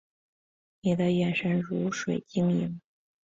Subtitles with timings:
[0.81, 2.81] 你的眼神如水晶莹